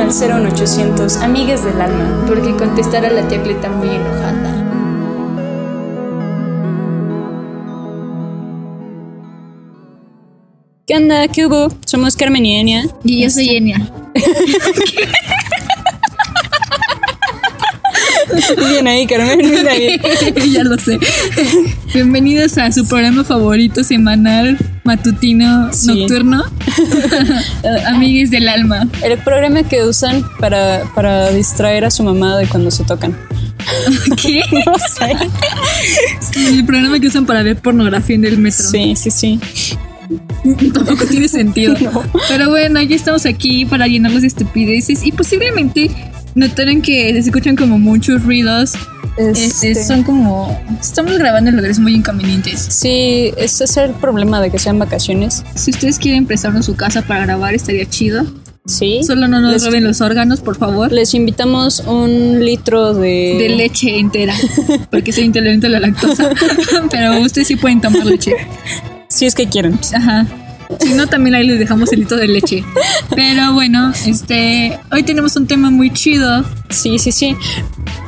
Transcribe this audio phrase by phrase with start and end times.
[0.00, 2.24] al 01800 Amigues del Alma.
[2.26, 4.66] Porque contestar a la tía Cleta muy enojada.
[10.86, 11.28] ¿Qué onda?
[11.28, 11.68] ¿Qué hubo?
[11.86, 12.84] Somos Carmen y Enia.
[13.04, 13.78] Y yo soy Enia.
[18.70, 19.38] Bien ahí, Carmen.
[19.38, 20.00] Bien ahí.
[20.52, 20.98] ya lo sé.
[21.94, 25.86] Bienvenidos a su programa favorito semanal, matutino, Sí.
[25.88, 26.44] nocturno.
[27.86, 28.88] Amigues del alma.
[29.02, 33.16] El programa que usan para, para distraer a su mamá de cuando se tocan.
[34.20, 34.42] ¿Qué?
[34.66, 35.16] No sé.
[36.48, 38.64] El programa que usan para ver pornografía en el metro.
[38.68, 39.40] Sí, sí, sí.
[40.72, 41.74] Tampoco tiene sentido.
[41.80, 42.02] No.
[42.28, 45.90] Pero bueno, ya estamos aquí para llenarlos de estupideces y posiblemente
[46.34, 48.72] notaron que se escuchan como muchos ruidos.
[49.16, 50.58] Este, Este, son como.
[50.80, 52.60] Estamos grabando en lugares muy inconvenientes.
[52.60, 55.44] Sí, ese es el problema de que sean vacaciones.
[55.54, 58.24] Si ustedes quieren prestarnos su casa para grabar, estaría chido.
[58.66, 59.00] Sí.
[59.04, 60.92] Solo no nos Les- roben los órganos, por favor.
[60.92, 63.36] Les invitamos un litro de...
[63.38, 64.34] De leche entera,
[64.90, 66.30] porque soy intolerante a la lactosa.
[66.90, 68.32] Pero ustedes sí pueden tomar leche.
[69.08, 69.78] Si es que quieren.
[69.94, 70.26] Ajá.
[70.78, 72.64] Si no, también ahí les dejamos el litro de leche.
[73.14, 74.78] Pero bueno, este.
[74.92, 76.44] Hoy tenemos un tema muy chido.
[76.68, 77.36] Sí, sí, sí.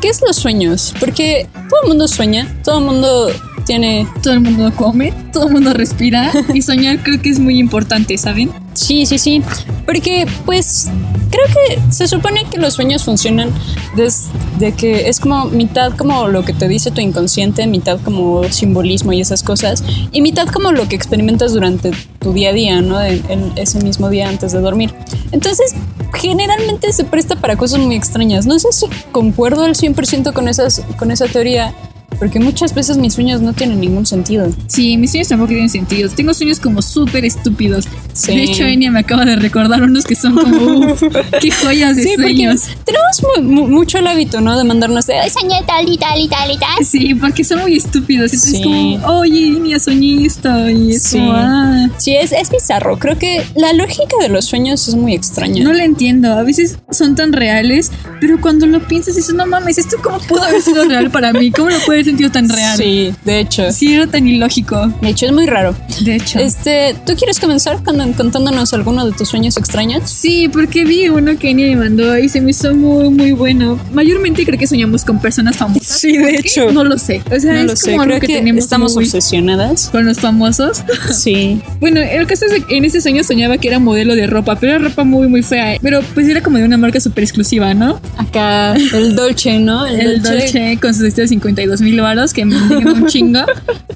[0.00, 0.94] ¿Qué es los sueños?
[1.00, 3.30] Porque todo el mundo sueña, todo el mundo
[3.64, 4.06] tiene...
[4.22, 6.30] Todo el mundo come, todo el mundo respira.
[6.54, 8.50] Y soñar creo que es muy importante, ¿saben?
[8.74, 9.42] Sí, sí, sí.
[9.86, 10.88] Porque, pues,
[11.30, 13.50] creo que se supone que los sueños funcionan
[13.96, 19.12] desde que es como mitad como lo que te dice tu inconsciente, mitad como simbolismo
[19.12, 23.02] y esas cosas, y mitad como lo que experimentas durante tu día a día, ¿no?
[23.02, 24.94] En, en ese mismo día antes de dormir.
[25.32, 25.74] Entonces,
[26.14, 28.46] generalmente se presta para cosas muy extrañas.
[28.46, 31.74] No sé si concuerdo al 100% con, esas, con esa teoría,
[32.22, 34.48] porque muchas veces mis sueños no tienen ningún sentido.
[34.68, 36.08] Sí, mis sueños tampoco tienen sentido.
[36.08, 37.88] Tengo sueños como súper estúpidos.
[38.12, 38.36] Sí.
[38.36, 41.02] De hecho, Enya me acaba de recordar unos que son como, uf,
[41.40, 42.60] qué joyas de Sí, sueños.
[42.84, 44.56] tenemos mu- mu- mucho el hábito, ¿no?
[44.56, 46.84] De mandarnos de, "Ay, soñé tal y tal y tal y tal.
[46.86, 48.32] Sí, porque son muy estúpidos.
[48.32, 48.62] Entonces, Sí.
[48.62, 50.70] como, oye, Enya, soñé esto.
[50.70, 51.18] Y es Sí.
[51.18, 51.88] como, ah.
[51.98, 53.00] Sí, es, es bizarro.
[53.00, 55.64] Creo que la lógica de los sueños es muy extraña.
[55.64, 56.32] No la entiendo.
[56.34, 60.42] A veces son tan reales, pero cuando lo piensas, dices, no mames, ¿esto cómo pudo
[60.44, 61.50] haber sido real para mí?
[61.50, 62.76] ¿Cómo lo puede haber sentido tan real?
[62.76, 63.72] Sí, de hecho.
[63.72, 64.86] Sí, era tan ilógico.
[65.00, 65.74] De hecho, es muy raro.
[66.00, 66.38] De hecho.
[66.38, 70.08] Este, ¿tú quieres comenzar con- contándonos alguno de tus sueños extraños?
[70.10, 73.78] Sí, porque vi uno que Enya me mandó y se me hizo muy, muy bueno.
[73.92, 75.98] Mayormente creo que soñamos con personas famosas.
[76.00, 76.70] Sí, de hecho.
[76.72, 77.22] No lo sé.
[77.34, 77.90] O sea, No es lo sé.
[77.90, 79.88] como algo que, tenemos estamos obsesionadas.
[79.90, 80.82] con los famosos.
[81.12, 81.60] Sí.
[81.80, 84.74] Bueno, el caso es que en ese sueño soñaba que era modelo de ropa, pero
[84.76, 85.76] era ropa muy, muy fea.
[85.82, 88.00] Pero pues era como de una marca súper exclusiva, ¿no?
[88.16, 89.86] Acá el Dolce, ¿no?
[89.86, 93.40] El Dolce con sus vestidos de 52 mil varos que me un chingo.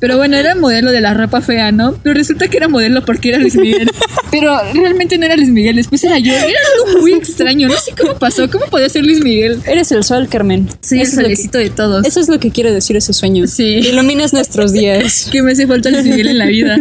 [0.01, 1.95] Pero bueno, era modelo de la ropa fea, ¿no?
[2.03, 3.91] Pero resulta que era modelo porque era Luis Miguel.
[4.31, 6.33] Pero realmente no era Luis Miguel, después era yo.
[6.33, 7.69] Era algo muy extraño.
[7.69, 8.49] No sé cómo pasó.
[8.51, 9.61] ¿Cómo podía ser Luis Miguel?
[9.67, 10.69] Eres el sol, Carmen.
[10.91, 12.07] El Eso es lo que- solecito de todos.
[12.07, 13.47] Eso es lo que quiere decir ese sueño.
[13.47, 13.65] Sí.
[13.65, 15.29] Iluminas nuestros días.
[15.33, 16.77] que me hace falta Luis Miguel en la vida.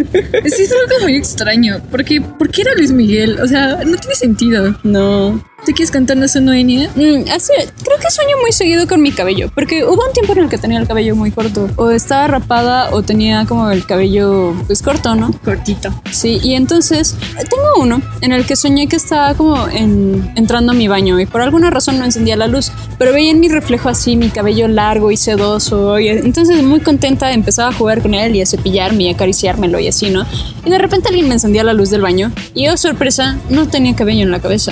[0.46, 1.82] Sí, es algo muy extraño.
[1.92, 3.40] Porque, ¿por qué era Luis Miguel?
[3.42, 4.78] O sea, no tiene sentido.
[4.84, 5.44] No.
[5.66, 6.92] ¿Tú quieres contarnos uno, Enya?
[6.96, 10.40] Mm, hace, creo que sueño muy seguido con mi cabello, porque hubo un tiempo en
[10.44, 14.54] el que tenía el cabello muy corto, o estaba rapada o tenía como el cabello
[14.68, 15.32] pues corto, ¿no?
[15.44, 15.90] Cortito.
[16.12, 17.18] Sí, y entonces
[17.50, 21.26] tengo uno en el que soñé que estaba como en, entrando a mi baño y
[21.26, 24.68] por alguna razón no encendía la luz, pero veía en mi reflejo así mi cabello
[24.68, 29.06] largo y sedoso y entonces muy contenta empezaba a jugar con él y a cepillarme
[29.06, 30.28] y acariciármelo y así, ¿no?
[30.64, 33.96] Y de repente alguien me encendía la luz del baño y oh sorpresa, no tenía
[33.96, 34.72] cabello en la cabeza,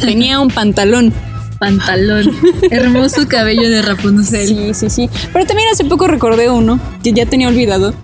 [0.00, 1.12] tenía un pantalón.
[1.58, 2.30] Pantalón.
[2.70, 4.46] Hermoso cabello de Rapunzel.
[4.46, 5.10] Sí, sí, sí.
[5.32, 7.94] Pero también hace poco recordé uno que ya tenía olvidado,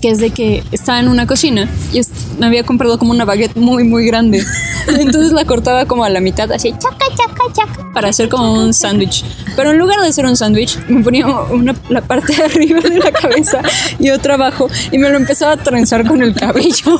[0.00, 2.00] que es de que estaba en una cocina y
[2.38, 4.42] me había comprado como una baguette muy, muy grande.
[4.88, 8.72] Entonces la cortaba como a la mitad, así, chaca, chaca, chaca, para hacer como un
[8.72, 9.24] sándwich.
[9.56, 12.98] Pero en lugar de hacer un sándwich, me ponía una, la parte de arriba de
[12.98, 13.60] la cabeza
[13.98, 16.98] y otra abajo y me lo empezaba a trenzar con el cabello.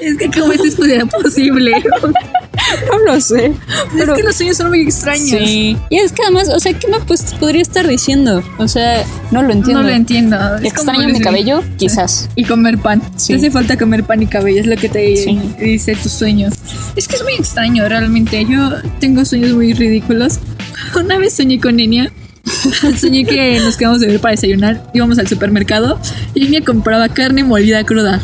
[0.00, 1.72] Es que cómo esto era posible.
[2.90, 3.52] No lo sé.
[3.96, 5.28] Pero es que los sueños son muy extraños.
[5.28, 5.76] sí.
[5.90, 8.42] Y es que además, o sea, ¿qué me pues, podría estar diciendo?
[8.58, 9.82] O sea, no lo entiendo.
[9.82, 10.56] No lo entiendo.
[10.56, 11.62] Es ¿Extraño mi cabello?
[11.76, 12.28] Quizás.
[12.34, 13.00] Y comer pan.
[13.16, 13.32] Sí.
[13.32, 15.38] Te hace falta comer pan y cabello, es lo que te Sí.
[15.58, 16.54] dice tus sueños.
[16.96, 18.44] Es que es muy extraño, realmente.
[18.44, 18.70] Yo
[19.00, 20.38] tengo sueños muy ridículos.
[20.96, 22.10] Una vez soñé con Enya.
[22.98, 24.90] Soñé que nos quedamos de ver para desayunar.
[24.92, 26.00] Íbamos al supermercado
[26.34, 28.20] y compraba carne molida cruda.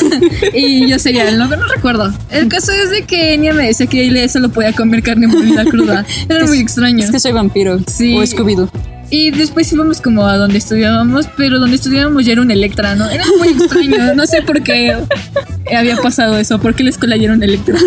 [0.54, 2.12] y yo cereal, no, no recuerdo.
[2.30, 5.64] El caso es de que Enya me decía que ella solo podía comer carne molida
[5.64, 6.04] cruda.
[6.28, 7.04] Era muy extraño.
[7.04, 7.78] Es que soy vampiro.
[7.86, 8.16] Sí.
[8.16, 8.70] O Scooby-Doo.
[9.10, 13.08] Y después íbamos como a donde estudiábamos, pero donde estudiábamos ya era un Electra, ¿no?
[13.08, 14.96] Era muy extraño, no sé por qué.
[15.72, 16.58] Había pasado eso.
[16.60, 17.76] ¿Por qué les colayeron Electra?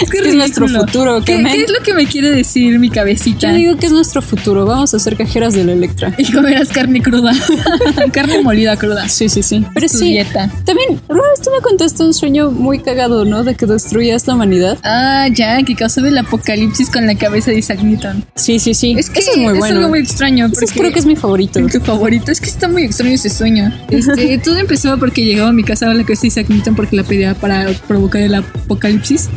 [0.00, 3.48] Es que es nuestro futuro, ¿Qué, qué es lo que me quiere decir mi cabecita?
[3.50, 4.64] Yo digo que es nuestro futuro.
[4.64, 6.14] Vamos a ser cajeras de la Electra.
[6.18, 7.32] Y comerás carne cruda.
[8.12, 9.08] carne molida cruda.
[9.08, 9.64] Sí, sí, sí.
[9.74, 10.10] Pero Tu sí.
[10.10, 10.50] dieta.
[10.64, 13.44] También, vez tú me contaste un sueño muy cagado, ¿no?
[13.44, 14.78] De que destruyas la humanidad.
[14.84, 18.24] Ah, ya, que causaba el apocalipsis con la cabeza de Isaac Newton.
[18.36, 18.94] Sí, sí, sí.
[18.98, 19.76] Es que Eso es muy bueno.
[19.76, 20.48] algo muy extraño.
[20.50, 21.60] Porque creo que es mi favorito.
[21.66, 22.32] Tu favorito.
[22.32, 23.70] Es que está muy extraño ese sueño.
[23.90, 26.96] Este, todo empezó porque llegaba a mi casa a la casa de Isaac Newton porque
[26.96, 29.28] la pedía para provocar el apocalipsis.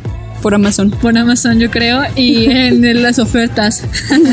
[0.42, 0.92] Por Amazon.
[0.92, 3.84] por Amazon, yo creo, y en las ofertas.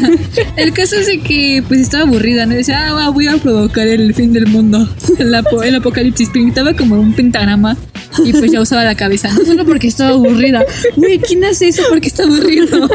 [0.56, 2.56] el caso es de que pues estaba aburrida, ¿no?
[2.56, 4.88] Decía, ah, voy a provocar el fin del mundo,
[5.18, 6.30] el, apo- el apocalipsis.
[6.30, 7.76] Pintaba como un pentagrama
[8.24, 10.64] y pues ya usaba la cabeza, no solo porque estaba aburrida.
[10.96, 12.88] Güey, ¿quién hace eso porque está aburrido?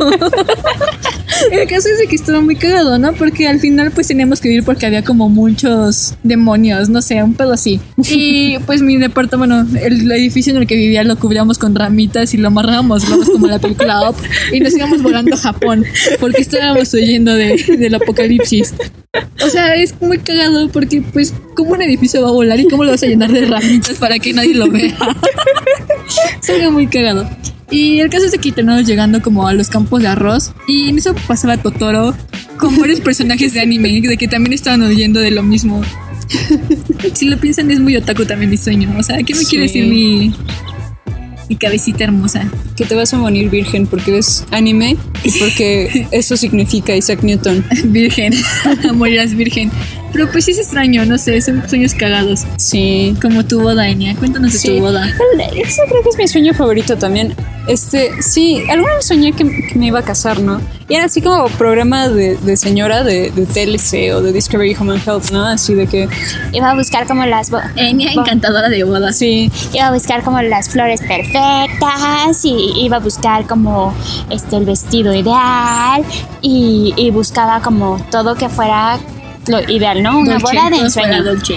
[1.52, 3.14] El caso es de que estaba muy cagado, ¿no?
[3.14, 7.34] Porque al final pues teníamos que ir porque había como muchos demonios, no sé, un
[7.34, 7.80] pedo así.
[8.10, 12.34] Y pues mi departamento, bueno, el edificio en el que vivía lo cubríamos con ramitas
[12.34, 14.16] y lo amarrábamos globos como la película Up
[14.52, 15.86] y nos íbamos volando a Japón
[16.20, 18.74] porque estábamos huyendo de, del apocalipsis.
[19.44, 22.84] O sea, es muy cagado porque pues cómo un edificio va a volar y cómo
[22.84, 24.96] lo vas a llenar de ramitas para que nadie lo vea.
[26.50, 27.30] Algo muy cagado.
[27.72, 30.90] Y el caso es de que terminamos llegando como a los campos de arroz y
[30.90, 32.16] en eso pasaba Totoro
[32.58, 35.82] con varios personajes de anime de que también estaban huyendo de lo mismo.
[37.14, 38.94] Si lo piensan es muy otaku también mi sueño.
[38.98, 39.46] O sea, ¿qué me Sí.
[39.48, 40.34] quiere decir mi,
[41.50, 42.50] mi cabecita hermosa?
[42.76, 47.66] Que te vas a morir virgen porque ves anime y porque eso significa Isaac Newton.
[47.86, 48.34] Virgen,
[48.94, 49.72] morirás virgen.
[50.16, 52.46] Pero pues sí es extraño, no sé, son sueños cagados.
[52.58, 53.16] Sí.
[53.22, 54.16] Como tu boda, Enya.
[54.16, 54.68] Cuéntanos de Sí.
[54.78, 55.06] tu boda.
[55.08, 57.36] Eso creo que es mi sueño favorito también.
[57.68, 60.62] Este, sí, alguna vez soñé que, que me iba a casar, ¿no?
[60.88, 64.94] Y era así como programa de, de señora de, de TLC o de Discovery Home
[64.94, 65.44] and Health, ¿no?
[65.46, 66.08] Así de que,
[66.54, 69.18] Iba a buscar como las bo- encantadora de bodas.
[69.18, 73.94] sí, Iba a buscar como las flores perfectas y iba a buscar como
[74.30, 76.04] este el vestido ideal
[76.42, 79.00] y, y buscaba como todo que fuera
[79.48, 80.20] lo ideal, ¿no?
[80.20, 81.24] Una Dolce, boda de ensueño.
[81.24, 81.56] Dolce.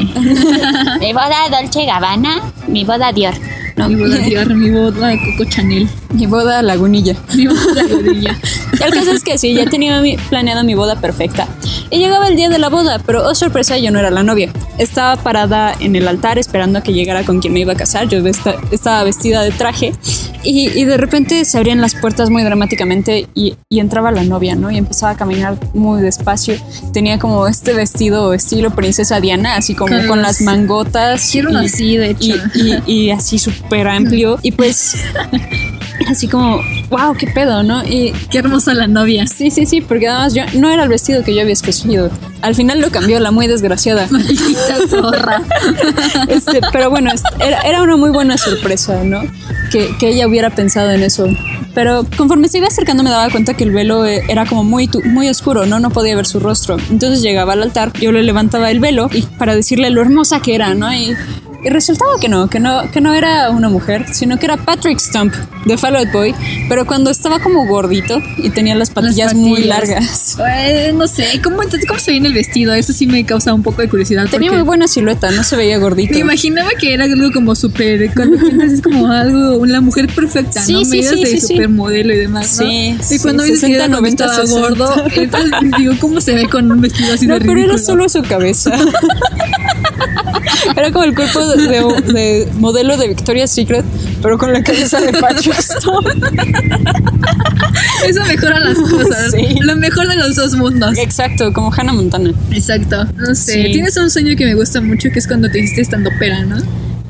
[1.00, 3.34] Mi boda Dolce Gabbana, mi boda Dior.
[3.76, 5.88] Mi boda Dior, mi boda Coco Chanel.
[6.10, 7.14] Mi boda lagunilla.
[7.34, 8.36] Mi boda Godilla.
[8.84, 11.46] El caso es que sí, ya tenía mi- planeada mi boda perfecta.
[11.90, 14.52] Y llegaba el día de la boda, pero oh sorpresa, yo no era la novia.
[14.78, 18.08] Estaba parada en el altar esperando a que llegara con quien me iba a casar.
[18.08, 19.92] Yo esta- estaba vestida de traje
[20.44, 24.54] y, y de repente se abrían las puertas muy dramáticamente y, y entraba la novia,
[24.54, 24.70] ¿no?
[24.70, 26.54] Y empezaba a caminar muy despacio.
[26.92, 31.28] Tenía como este vestido estilo princesa Diana, así como Con las mangotas.
[31.32, 32.34] Quiero y- así, de hecho.
[32.54, 34.38] y- y así súper amplio.
[34.42, 34.96] Y pues
[36.08, 36.60] así como,
[36.90, 37.84] wow, qué pedo, ¿no?
[37.84, 39.26] Y Qué hermosa la novia.
[39.26, 42.10] Sí, sí, sí, porque además yo no era el vestido que yo había escogido.
[42.42, 44.06] Al final lo cambió la muy desgraciada.
[44.10, 45.42] Maldita zorra.
[46.28, 47.10] Este, pero bueno,
[47.40, 49.22] era, era una muy buena sorpresa, ¿no?
[49.70, 51.26] Que, que ella hubiera pensado en eso.
[51.74, 54.90] Pero conforme se iba acercando me daba cuenta que el velo eh, era como muy,
[55.04, 55.80] muy oscuro, ¿no?
[55.80, 56.76] No podía ver su rostro.
[56.90, 60.54] Entonces llegaba al altar, yo le levantaba el velo y para decirle lo hermosa que
[60.54, 60.92] era, ¿no?
[60.92, 61.16] Y,
[61.64, 64.98] y resultaba que no, que no, que no era una mujer, sino que era Patrick
[65.00, 65.34] Stump
[65.66, 66.34] de Fall Out Boy,
[66.68, 69.78] pero cuando estaba como gordito y tenía las patillas, muy patillas.
[69.88, 70.36] largas.
[70.48, 72.72] Eh, no sé, ¿cómo, entonces, ¿cómo se ve en el vestido?
[72.74, 74.26] Eso sí me causa un poco de curiosidad.
[74.30, 76.14] Tenía muy buena silueta, no se veía gordito.
[76.14, 78.12] Me imaginaba que era algo como súper.
[78.14, 79.56] Cuando piensas es como algo.
[79.58, 80.84] Una mujer perfecta, Sí, ¿no?
[80.84, 82.58] sí, Medidas sí, de supermodelo y demás.
[82.60, 82.68] ¿no?
[82.68, 84.68] Sí, Y cuando ves que era 60, cuando 90, estaba 60.
[84.68, 87.74] gordo, entonces digo, ¿cómo se ve con un vestido así No, de pero ridículo?
[87.74, 88.70] era solo su cabeza.
[90.76, 93.84] era como el cuerpo de, de- de modelo de Victoria's Secret,
[94.22, 96.06] pero con la cabeza de Patrick Stump.
[98.06, 99.30] Eso mejora las cosas.
[99.32, 99.56] Sí.
[99.60, 100.96] Lo mejor de los dos mundos.
[100.98, 102.32] Exacto, como Hannah Montana.
[102.50, 103.04] Exacto.
[103.16, 103.52] No sé.
[103.64, 103.72] Sí.
[103.72, 106.56] Tienes un sueño que me gusta mucho que es cuando te hiciste estando pera, ¿no?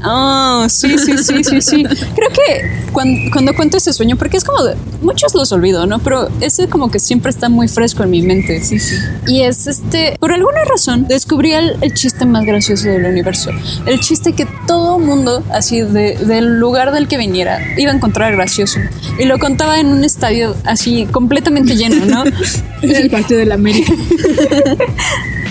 [0.03, 1.83] Ah, sí, sí, sí, sí, sí.
[1.85, 5.99] Creo que cuando, cuando cuento ese sueño, porque es como de, muchos los olvido, ¿no?
[5.99, 8.63] Pero ese como que siempre está muy fresco en mi mente.
[8.63, 8.97] Sí, sí.
[9.27, 13.51] Y es este, por alguna razón, descubrí el, el chiste más gracioso del universo.
[13.87, 18.33] El chiste que todo mundo, así de- del lugar del que viniera, iba a encontrar
[18.33, 18.79] gracioso.
[19.19, 22.25] Y lo contaba en un estadio así completamente lleno, ¿no?
[22.83, 23.93] Era el partido de la América.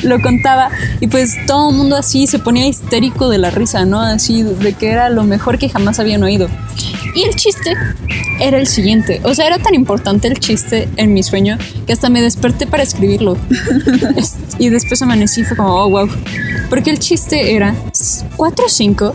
[0.03, 3.99] lo contaba y pues todo el mundo así se ponía histérico de la risa, ¿no?
[4.01, 6.47] Así de que era lo mejor que jamás habían oído.
[7.15, 7.73] Y el chiste
[8.39, 12.09] era el siguiente, o sea, era tan importante el chiste en mi sueño que hasta
[12.09, 13.37] me desperté para escribirlo.
[14.15, 16.09] Es- y después amanecí fue como, oh, wow.
[16.69, 17.75] Porque el chiste era
[18.35, 19.13] 4, 5,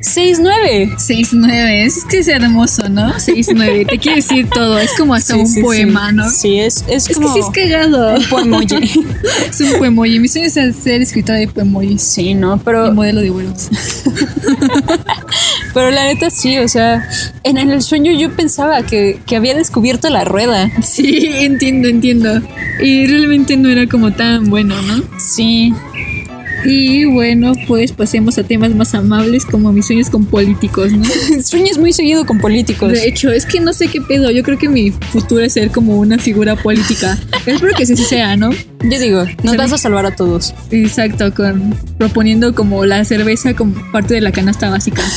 [0.00, 0.90] 6, 9.
[0.96, 3.12] 6-9, es que es hermoso, ¿no?
[3.14, 6.28] 6-9, te quiere decir todo, es como hasta un poema, ¿no?
[6.30, 8.14] Sí, es, es Es como que sí es cagado.
[8.14, 8.66] un poemoji.
[9.50, 10.20] Es un poemoji.
[10.20, 12.58] Mi sueño es ser escritora de poemojis sí, ¿no?
[12.58, 13.68] Pero modelo de vuelos.
[15.74, 17.08] Pero la neta sí, o sea,
[17.42, 20.70] en el sueño yo pensaba que, que había descubierto la rueda.
[20.82, 22.40] Sí, entiendo, entiendo.
[22.82, 25.02] Y realmente no era como tan bueno, ¿no?
[25.18, 25.72] Sí.
[26.64, 31.04] Y bueno, pues pasemos a temas más amables como mis sueños con políticos, ¿no?
[31.42, 32.92] Sueñas muy seguido con políticos.
[32.92, 34.30] De hecho, es que no sé qué pedo.
[34.30, 37.18] Yo creo que mi futuro es ser como una figura política.
[37.46, 38.50] Espero que sí sea, ¿no?
[38.50, 40.54] Yo digo, nos vas a salvar a todos.
[40.70, 45.02] Exacto, con proponiendo como la cerveza como parte de la canasta básica.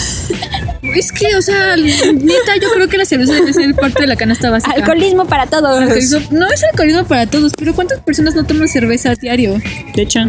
[0.93, 4.17] Es que, o sea, neta, yo creo que la cerveza debe ser parte de la
[4.17, 4.73] canasta básica.
[4.75, 5.79] Alcoholismo para todos.
[5.79, 9.53] Alcoholismo- no es alcoholismo para todos, pero ¿cuántas personas no toman cerveza a diario?
[9.95, 10.19] De hecho,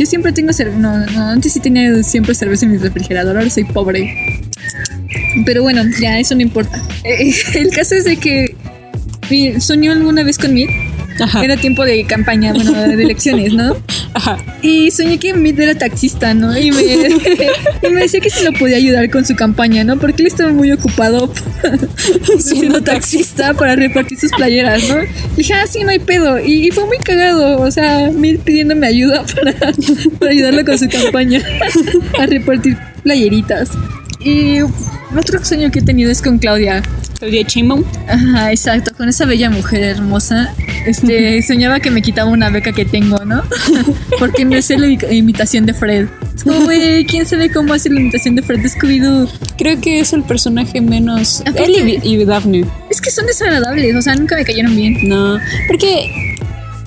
[0.00, 0.78] Yo siempre tengo cerveza.
[0.78, 4.40] No, no, antes sí tenía siempre cerveza en mi refrigerador, ahora soy pobre.
[5.44, 6.82] Pero bueno, ya eso no importa.
[7.04, 8.56] El caso es de que
[9.60, 10.70] soñó alguna vez con Meet.
[11.20, 11.44] Ajá.
[11.44, 13.76] Era tiempo de campaña, bueno, de elecciones, ¿no?
[14.14, 14.38] ajá.
[14.62, 16.56] Y soñé que Meet era taxista, ¿no?
[16.56, 16.82] Y me,
[17.88, 19.98] y me decía que se lo podía ayudar con su campaña, ¿no?
[19.98, 21.32] Porque él estaba muy ocupado
[22.38, 25.02] siendo taxista para repartir sus playeras, ¿no?
[25.02, 26.38] Y dije, ah, sí, no hay pedo.
[26.38, 29.54] Y, y fue muy cagado, o sea, Meet pidiéndome ayuda para,
[30.18, 31.40] para ayudarlo con su campaña
[32.18, 33.70] a repartir playeritas.
[34.20, 34.60] Y
[35.16, 36.82] otro sueño que he tenido es con Claudia.
[37.18, 37.84] Claudia Sheinbaum.
[38.08, 40.54] Ajá, exacto, con esa bella mujer hermosa.
[40.86, 43.42] Este, soñaba que me quitaba una beca que tengo, ¿no?
[44.18, 46.08] Porque me sé la imi- imitación de Fred.
[46.34, 49.28] Es como, güey, ¿quién sabe cómo hace la imitación de Fred de Scooby-Doo?
[49.58, 51.42] Creo que es el personaje menos.
[51.54, 52.64] Él y, y Daphne.
[52.90, 54.96] Es que son desagradables, o sea, nunca me cayeron bien.
[55.08, 55.38] No.
[55.68, 56.10] Porque.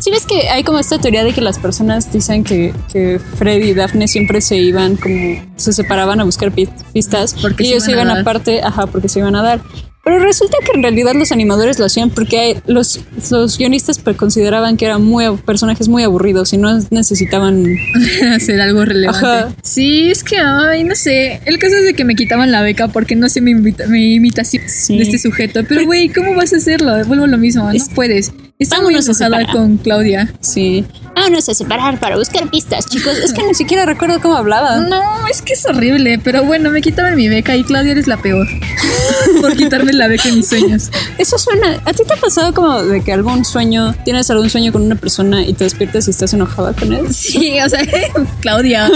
[0.03, 3.63] Si ves que hay como esta teoría de que las personas dicen que, que Fred
[3.63, 5.41] y Daphne siempre se iban como.
[5.55, 7.35] se separaban a buscar pi- pistas.
[7.41, 9.61] Porque y ellos se iban aparte, ajá, porque se iban a dar.
[10.03, 12.99] Pero resulta que en realidad los animadores lo hacían porque los,
[13.31, 17.65] los guionistas consideraban que eran muy personajes muy aburridos y no necesitaban
[18.35, 19.25] hacer algo relevante.
[19.25, 19.55] Ajá.
[19.63, 21.39] Sí, es que, ay, no sé.
[21.45, 24.15] El caso es de que me quitaban la beca porque no sé mi, imita- mi
[24.15, 24.97] imitación Sí.
[24.97, 25.61] de este sujeto.
[25.69, 26.91] Pero, güey, ¿cómo vas a hacerlo?
[27.05, 28.33] Vuelvo a lo mismo, no puedes.
[28.63, 30.33] Está muy enojada con Claudia.
[30.39, 30.85] Sí.
[31.15, 33.15] Vámonos a separar para buscar pistas, chicos.
[33.19, 34.77] Es que ni siquiera recuerdo cómo hablaba.
[34.77, 38.17] No, es que es horrible, pero bueno, me quitaban mi beca y Claudia eres la
[38.17, 38.47] peor.
[39.41, 40.89] Por quitarme la beca en mis sueños.
[41.19, 41.79] Eso suena.
[41.85, 44.95] ¿A ti te ha pasado como de que algún sueño, tienes algún sueño con una
[44.95, 47.05] persona y te despiertas y estás enojada con él?
[47.13, 47.81] Sí, o sea,
[48.41, 48.89] Claudia,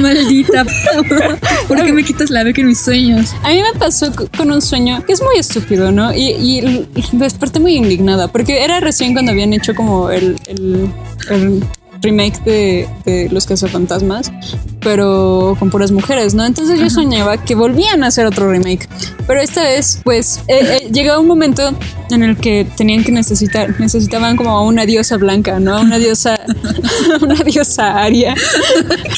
[0.00, 0.64] maldita.
[1.68, 3.30] ¿Por qué me quitas la beca en mis sueños?
[3.42, 6.12] A mí me pasó co- con un sueño que es muy estúpido, ¿no?
[6.14, 10.88] Y, y desperté muy indignada porque era recién cuando habían hecho como el, el-
[11.30, 11.62] el
[12.02, 14.32] remake de, de Los Cazafantasmas,
[14.80, 16.44] pero con puras mujeres, ¿no?
[16.44, 18.88] Entonces yo soñaba que volvían a hacer otro remake,
[19.26, 21.72] pero esta vez, pues, eh, eh, llegaba un momento
[22.10, 25.80] en el que tenían que necesitar, necesitaban como a una diosa blanca, ¿no?
[25.80, 26.40] Una diosa,
[27.20, 28.34] una diosa aria.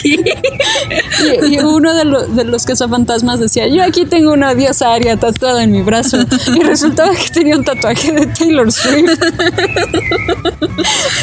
[0.05, 5.17] Y, y uno de, lo- de los cazafantasmas decía, yo aquí tengo una diosa aria
[5.17, 6.19] tatuada en mi brazo.
[6.57, 9.19] Y resultaba que tenía un tatuaje de Taylor Swift.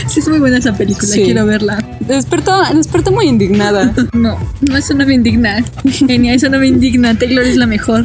[0.08, 1.24] Sí, es muy buena esa película, Sí.
[1.24, 1.84] quiero verla.
[2.10, 3.94] Despertó, despertó muy indignada.
[4.14, 5.64] No, no, eso no me indigna.
[5.86, 7.18] Genia, eso no me indigna.
[7.18, 8.04] Taylor es la mejor.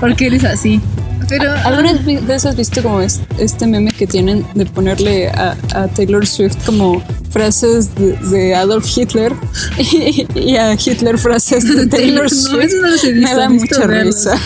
[0.00, 0.80] Porque eres así.
[1.28, 1.52] Pero.
[1.64, 6.26] ¿Alguna vez has visto como es- este meme que tienen de ponerle a, a Taylor
[6.26, 9.32] Swift como frases de, de Adolf Hitler
[9.78, 12.64] y, y a Hitler frases de Taylor No, Swift?
[12.64, 14.14] eso no los he visto, Me da mucha verlos.
[14.16, 14.38] risa.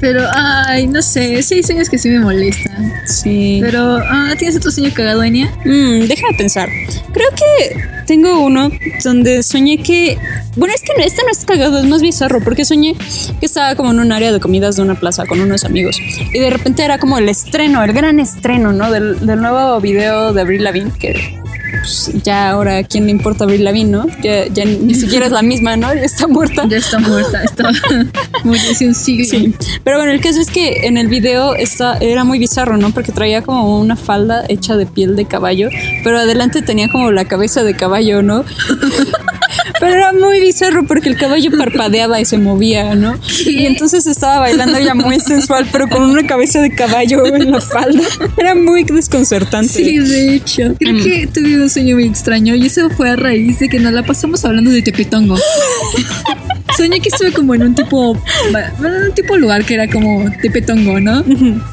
[0.00, 1.42] Pero, ay, no sé.
[1.42, 2.92] Sí, hay sueños que sí me molestan.
[3.06, 3.58] Sí.
[3.62, 5.52] Pero, ah, ¿tienes otro sueño cagado, Enya?
[5.64, 6.68] Mm, déjame pensar.
[7.12, 7.76] Creo que
[8.06, 8.70] tengo uno
[9.04, 10.18] donde soñé que.
[10.56, 12.96] Bueno, es que no, este no es cagado, es más bizarro, porque soñé
[13.38, 15.98] que estaba como en un área de comidas de una plaza con unos amigos.
[16.32, 18.90] Y de repente era como el estreno, el gran estreno, ¿no?
[18.90, 21.38] Del, del nuevo video de Avril Lavigne, que
[21.70, 24.06] pues, ya ahora, ¿a quién le importa Avril Lavigne, no?
[24.22, 25.92] Ya, ya ni siquiera es la misma, ¿no?
[25.94, 26.66] Ya está muerta.
[26.68, 27.42] Ya está muerta.
[27.42, 27.70] Está
[28.44, 29.26] murió hace un siglo.
[29.26, 32.90] Sí, pero bueno, el caso es que en el video está, era muy bizarro, ¿no?
[32.90, 35.68] Porque traía como una falda hecha de piel de caballo,
[36.04, 38.44] pero adelante tenía como la cabeza de caballo, ¿no?
[39.80, 43.18] Pero era muy bizarro porque el caballo parpadeaba y se movía, ¿no?
[43.46, 47.60] Y entonces estaba bailando ya muy sensual, pero con una cabeza de caballo en la
[47.60, 48.02] falda.
[48.36, 49.68] Era muy desconcertante.
[49.72, 50.74] Sí, de hecho.
[50.78, 51.02] Creo Mm.
[51.02, 54.02] que tuve un sueño muy extraño y eso fue a raíz de que nos la
[54.04, 55.36] pasamos hablando de Tepetongo.
[56.76, 58.16] Soñé que estuve como en un tipo,
[58.78, 61.24] en un tipo lugar que era como Tepetongo, ¿no?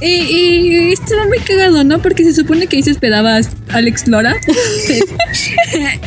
[0.01, 1.99] y, y estuvo muy cagado, ¿no?
[2.01, 3.39] Porque se supone que ahí se hospedaba
[3.69, 4.35] Alex Lora.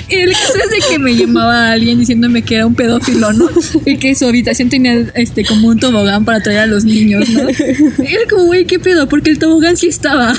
[0.09, 3.49] El caso es de que me llamaba alguien diciéndome que era un pedófilo, ¿no?
[3.85, 7.49] Y que su habitación tenía este como un tobogán para traer a los niños, ¿no?
[7.50, 9.09] Y era como, güey, ¿qué pedo?
[9.09, 10.35] Porque el tobogán sí estaba.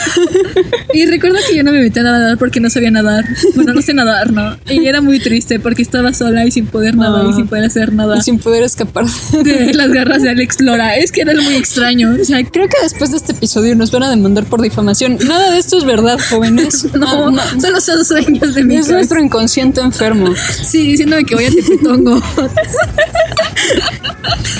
[0.93, 3.25] Y recuerdo que yo no me metí a nadar porque no sabía nadar.
[3.55, 4.57] Bueno, no sé nadar, ¿no?
[4.69, 7.93] Y era muy triste porque estaba sola y sin poder nadar y sin poder hacer
[7.93, 9.05] nada Y sin poder escapar.
[9.43, 10.97] de las garras de Alex Lora.
[10.97, 12.15] Es que era muy extraño.
[12.21, 15.17] O sea, Creo que después de este episodio nos van a demandar por difamación.
[15.25, 16.85] Nada de esto es verdad, jóvenes.
[16.93, 17.61] no, No, no.
[17.61, 20.33] solo son sueños de mi Es nuestro inconsciente enfermo.
[20.63, 22.21] Sí, diciéndome que voy a tepetongo.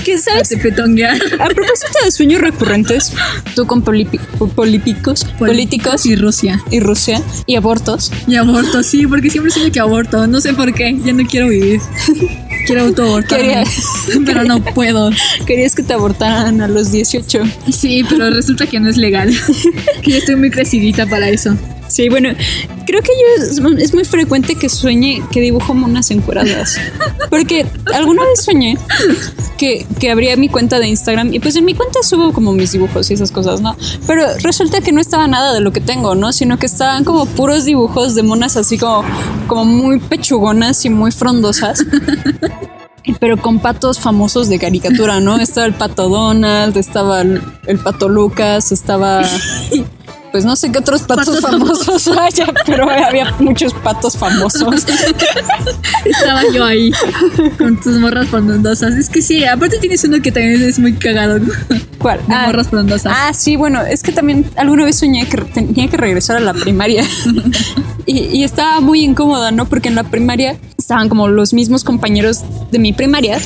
[0.06, 0.50] ¿Qué A sabes?
[0.50, 1.16] tepetonguear.
[1.40, 3.14] A propósito de sueños recurrentes,
[3.56, 6.62] tú con políticos, políticos y Rusia.
[6.72, 10.28] y Rusia y abortos, Y aborto, sí, porque siempre siento que aborto.
[10.28, 11.82] No sé por qué, ya no quiero vivir.
[12.66, 13.64] Quiero autoabortarme, Quería-
[14.26, 15.10] pero no puedo.
[15.46, 17.44] querías que te abortaran a los 18.
[17.72, 19.32] Sí, pero resulta que no es legal.
[20.02, 21.56] Que ya estoy muy crecidita para eso.
[21.88, 22.30] Sí, bueno,
[22.86, 26.80] creo que yo es, es muy frecuente que sueñe que dibujo monas encueradas.
[27.30, 28.78] Porque alguna vez soñé
[29.58, 32.72] que, que abría mi cuenta de Instagram y pues en mi cuenta subo como mis
[32.72, 33.76] dibujos y esas cosas, ¿no?
[34.08, 36.32] Pero resulta que no estaba nada de lo que tengo, ¿no?
[36.32, 39.04] Sino que estaban como puros dibujos de monas así como,
[39.48, 41.86] como muy pechugonas y muy frondosas.
[43.22, 45.38] Pero con patos famosos de caricatura, ¿no?
[45.40, 49.24] Estaba el pato Donald, estaba el, el pato Lucas, estaba
[50.32, 54.86] pues no sé qué otros patos, Patos famosos haya, pero había muchos patos famosos.
[56.06, 56.92] Estaba yo ahí
[57.58, 58.94] con tus morras frondosas.
[58.94, 61.40] Es que sí, aparte tienes uno que también es muy cagado.
[61.40, 61.52] De
[61.98, 62.22] ¿Cuál?
[62.28, 63.14] morras frondosas.
[63.16, 66.54] ah, sí, bueno, es que también alguna vez soñé que tenía que regresar a la
[66.54, 67.04] primaria
[68.06, 69.66] y, y estaba muy incómoda, ¿no?
[69.66, 70.58] Porque en la primaria
[70.92, 73.40] estaban como los mismos compañeros de mi primaria,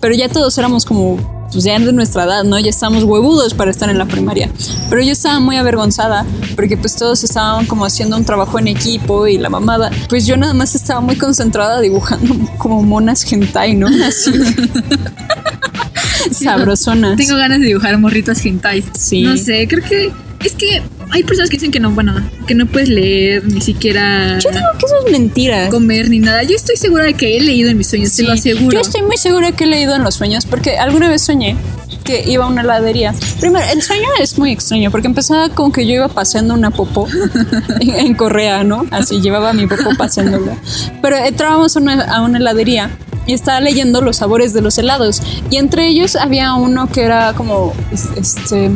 [0.00, 1.16] pero ya todos éramos como
[1.52, 2.58] pues ya de nuestra edad, ¿no?
[2.58, 4.50] Ya estábamos huevudos para estar en la primaria.
[4.90, 6.26] Pero yo estaba muy avergonzada
[6.56, 9.92] porque pues todos estaban como haciendo un trabajo en equipo y la mamada.
[10.08, 13.86] Pues yo nada más estaba muy concentrada dibujando como monas hentai, ¿no?
[14.04, 14.32] Así.
[16.32, 17.16] Sabrosonas.
[17.16, 18.82] Tengo ganas de dibujar morritas hentai.
[18.98, 19.22] Sí.
[19.22, 20.12] No sé, creo que
[20.44, 22.14] es que hay personas que dicen que no, bueno,
[22.46, 25.68] que no puedes leer ni siquiera Yo digo que eso es mentira.
[25.68, 26.42] comer ni nada.
[26.42, 28.72] Yo estoy segura de que he leído en mis sueños, te lo aseguro.
[28.72, 31.56] Yo estoy muy segura que he leído en los sueños porque alguna vez soñé
[32.04, 33.14] que iba a una heladería.
[33.40, 37.06] Primero, el sueño es muy extraño porque empezaba como que yo iba paseando una popó
[37.80, 38.86] en, en Correa, ¿no?
[38.90, 40.56] Así llevaba mi popó paseándola.
[41.02, 42.90] Pero entrábamos a una, a una heladería
[43.26, 45.20] y estaba leyendo los sabores de los helados
[45.50, 47.74] y entre ellos había uno que era como
[48.16, 48.70] este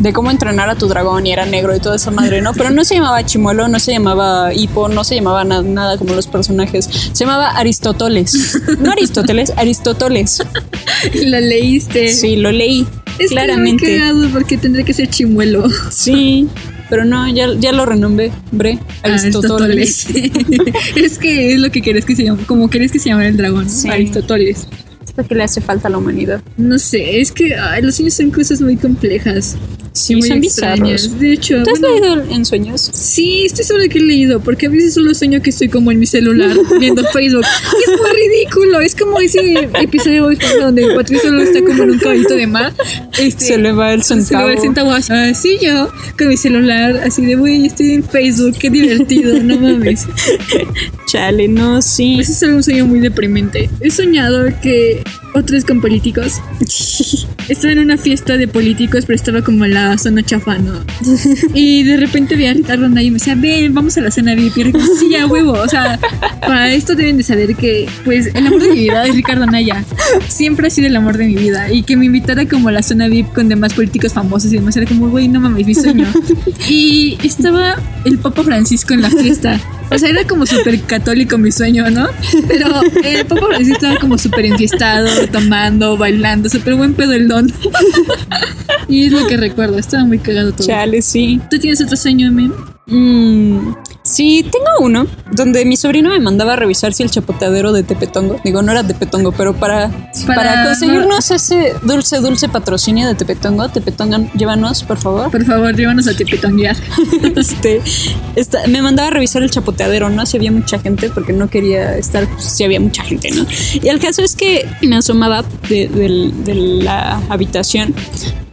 [0.00, 2.52] de cómo entrenar a tu dragón y era negro y toda esa madre, ¿no?
[2.54, 6.14] Pero no se llamaba Chimuelo, no se llamaba Hipo, no se llamaba na- nada como
[6.14, 6.88] los personajes.
[7.12, 8.58] Se llamaba Aristóteles.
[8.80, 10.42] No Aristóteles, Aristóteles.
[11.26, 12.08] Lo leíste.
[12.08, 12.86] Sí, lo leí.
[13.18, 13.84] Es claramente.
[13.86, 15.64] Que cagado porque tendré que ser chimuelo.
[15.90, 16.48] Sí,
[16.88, 18.32] pero no, ya, ya lo renombré.
[18.52, 20.06] Bre, Aristóteles.
[20.08, 20.74] Aristóteles.
[20.96, 23.36] es que es lo que querés que se llame, como querés que se llame el
[23.36, 23.68] dragón.
[23.68, 23.88] Sí.
[23.90, 24.66] Aristóteles.
[25.14, 26.42] Porque le hace falta a la humanidad.
[26.56, 29.56] No sé, es que ay, los sueños son cosas muy complejas.
[29.92, 31.02] Sí, muy son extrañas.
[31.02, 31.20] bizarros.
[31.20, 32.90] De hecho, ¿Tú has bueno, leído en sueños?
[32.94, 35.98] Sí, estoy segura que he leído, porque a veces solo sueño que estoy como en
[35.98, 37.44] mi celular viendo Facebook.
[37.44, 40.28] Y es muy ridículo, es como ese episodio
[40.60, 42.72] donde Patricio solo está como en un caballito de mar.
[43.18, 44.46] Este, Se le va el se le centavo.
[44.46, 45.12] va el centavo así.
[45.12, 50.06] Así yo, con mi celular, así de, güey, estoy en Facebook, qué divertido, no mames.
[51.06, 52.18] Chale, no, sí.
[52.20, 53.68] Ese es un sueño muy deprimente.
[53.80, 54.99] He soñado que
[55.34, 56.40] otros con políticos
[57.48, 60.84] estaba en una fiesta de políticos, pero estaba como en la zona chafa, ¿no?
[61.54, 64.34] Y de repente vi a Ricardo Anaya y me decía, ven, vamos a la cena
[64.34, 64.58] VIP.
[64.58, 65.52] Y Ricardo, sí, a huevo.
[65.52, 65.98] O sea,
[66.40, 69.84] para esto deben de saber que, pues, el amor de mi vida es Ricardo Anaya.
[70.28, 71.72] Siempre ha sido el amor de mi vida.
[71.72, 74.76] Y que me invitara como a la zona VIP con demás políticos famosos y demás,
[74.76, 76.06] era como, güey, no mames, mi sueño.
[76.68, 79.58] Y estaba el Papa Francisco en la fiesta.
[79.90, 82.08] O sea, era como súper católico mi sueño, ¿no?
[82.48, 82.66] Pero
[83.02, 87.52] el Papa Francisco estaba como súper enfiestado, tomando, bailando, súper buen pedo el don.
[88.88, 90.66] Y es lo que recuerdo, estaba muy cagado todo.
[90.66, 91.40] Chale, sí.
[91.50, 92.52] ¿Tú tienes otro sueño, Mem?
[92.86, 97.82] Mm, sí, tengo uno donde mi sobrino me mandaba a revisar si el chapoteadero de
[97.82, 99.90] Tepetongo, digo, no era Tepetongo, pero para,
[100.26, 105.30] para, Para- conseguirnos ese dulce, dulce patrocinio de Tepetongo, Tepetongo, llévanos, por favor.
[105.30, 106.76] Por favor, llévanos a tepetonguear.
[107.36, 107.80] este,
[108.36, 110.26] esta- me mandaba a revisar el chapoteadero, ¿no?
[110.26, 113.46] Si había mucha gente, porque no quería estar, pues, si había mucha gente, ¿no?
[113.82, 117.94] Y el caso es que me asomaba de, del- de la habitación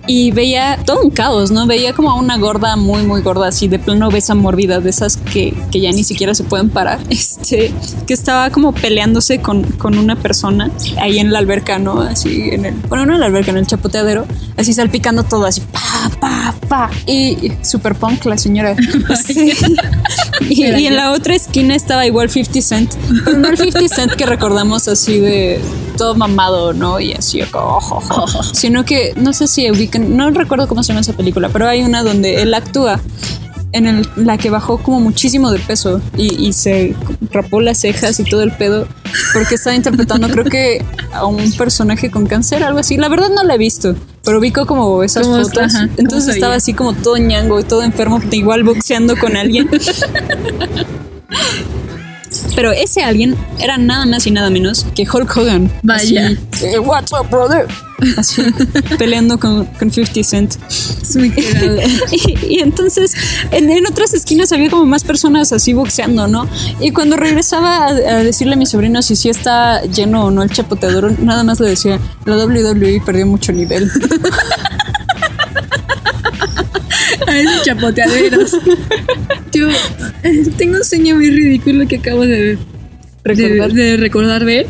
[0.08, 1.67] y veía todo un caos, ¿no?
[1.67, 5.17] Veía como a una gorda muy, muy gorda, así de plano obesa mórbida, de esas
[5.17, 7.74] que, que ya ni siquiera se pueden parar, este,
[8.06, 12.02] que estaba como peleándose con, con una persona ahí en la alberca, ¿no?
[12.02, 15.62] Así en el, bueno, no en la alberca, en el chapoteadero, así salpicando todo, así,
[15.62, 16.89] pa, pa, pa.
[17.06, 18.76] Y super punk la señora.
[19.17, 19.52] Sí.
[20.50, 22.93] Y, y en la otra esquina estaba igual 50 Cent,
[23.26, 25.60] pero no el 50 Cent que recordamos así de
[25.98, 27.00] todo mamado, ¿no?
[27.00, 28.43] Y así, oh, oh.
[28.54, 31.82] sino que no sé si ubican, no recuerdo cómo se llama esa película, pero hay
[31.84, 33.00] una donde él actúa
[33.74, 36.96] en el- la que bajó como muchísimo de peso y, y se
[37.32, 38.88] rapó las cejas y todo el pedo
[39.34, 40.84] porque estaba interpretando creo que
[41.14, 42.96] a un personaje con cáncer, algo así.
[42.98, 45.76] La verdad no la he visto, pero ubico como esas ¿Cómo- fotos.
[45.76, 49.70] ajá, Entonces estaba así como todo ñango y todo enfermo, igual boxeando con alguien.
[52.56, 55.72] Pero ese alguien era nada más y nada menos que Hulk Hogan.
[55.84, 56.28] Vaya.
[56.54, 57.68] Así, eh, What's up, brother?
[58.16, 58.44] Así,
[59.00, 60.56] peleando con, con 50 Cent.
[62.12, 63.14] Y, y entonces
[63.52, 66.48] en, en otras esquinas había como más personas así boxeando, ¿no?
[66.80, 70.44] Y cuando regresaba a, a decirle a mi sobrino si sí está lleno o no
[70.44, 73.90] el chapoteador, nada más le decía, la WWE perdió mucho nivel.
[77.28, 78.52] a esos chapoteaderos.
[79.52, 79.70] Yo
[80.24, 82.58] eh, tengo un sueño muy ridículo que acabo de,
[83.24, 83.74] Recordar.
[83.74, 84.68] de, de recordar ver.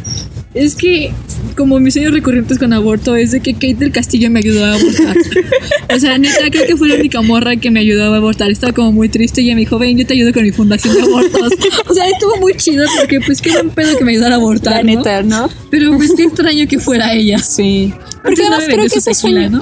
[0.54, 1.14] Es que,
[1.56, 4.74] como mis sueños recurrentes con aborto, es de que Kate del Castillo me ayudó a
[4.76, 5.18] abortar.
[5.96, 8.52] o sea, neta, creo que fue la única morra que me ayudó a abortar.
[8.52, 10.96] Estaba como muy triste y ella me dijo, ven, yo te ayudo con mi fundación
[10.96, 11.54] de abortos.
[11.88, 14.78] o sea, estuvo muy chido porque, pues, qué buen pedo que me ayudara a abortar.
[14.78, 14.98] La ¿no?
[14.98, 15.50] neta, ¿no?
[15.70, 17.40] Pero, pues, qué extraño que fuera ella.
[17.40, 17.94] Sí.
[18.28, 19.60] Porque además creo que ese tequila, sueño, ¿no?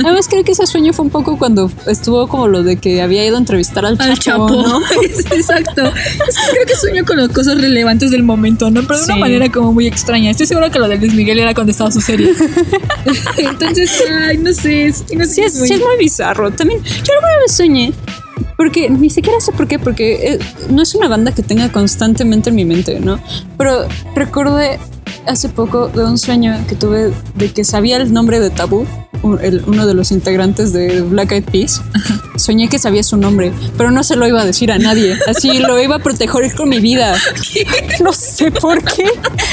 [0.04, 3.24] además creo que ese sueño fue un poco cuando estuvo como lo de que había
[3.24, 4.48] ido a entrevistar al Chapo, al Chapo.
[4.50, 4.80] ¿no?
[5.32, 5.82] Exacto.
[5.86, 8.82] Es que creo que sueño con las cosas relevantes del momento, ¿no?
[8.86, 9.20] Pero de una Sí.
[9.20, 10.30] manera como muy extraña.
[10.30, 12.32] Estoy segura que lo de Luis Miguel era cuando estaba su serie.
[13.36, 14.92] Entonces, ay, no sé.
[15.16, 16.50] no sé, Sí es, sí es muy bizarro.
[16.50, 17.92] También, yo alguna vez soñé,
[18.56, 20.38] porque ni siquiera sé por qué, porque eh,
[20.70, 23.20] no es una banda que tenga constantemente en mi mente, ¿no?
[23.58, 24.78] Pero recordé
[25.26, 28.86] hace poco de un sueño que tuve de que sabía el nombre de Tabú,
[29.22, 31.82] uno de los integrantes de Black Eyed Peas.
[32.36, 35.18] Soñé que sabía su nombre, pero no se lo iba a decir a nadie.
[35.26, 37.16] Así lo iba a proteger con mi vida.
[38.02, 39.06] No sé por qué.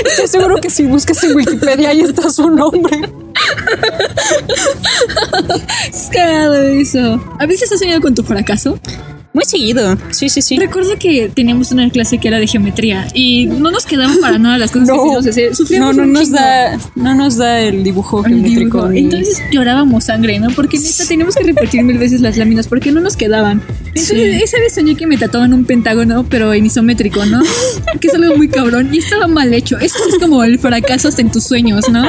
[0.06, 3.02] Estoy seguro que si buscas en Wikipedia ahí está su nombre.
[5.94, 7.24] Es cagado eso.
[7.40, 8.80] ¿A veces has soñado con tu fracaso?
[9.34, 9.98] Muy seguido.
[10.12, 10.58] Sí, sí, sí.
[10.58, 14.60] Recuerdo que teníamos una clase que era de geometría y no nos quedaban para nada
[14.60, 15.80] las cosas que teníamos que hacer.
[15.80, 18.78] no, no nos da, no nos da el dibujo El geométrico.
[18.78, 18.89] dibujo.
[18.89, 20.50] ni- Entonces llorábamos sangre, ¿no?
[20.52, 23.63] Porque neta teníamos que repetir mil veces las láminas porque no nos quedaban.
[23.88, 27.41] Entonces, esa vez soñé que me tatuaban un pentágono, pero en isométrico, ¿no?
[28.00, 29.78] Que es algo muy cabrón y estaba mal hecho.
[29.80, 32.04] Eso sí es como el fracaso hasta en tus sueños, ¿no?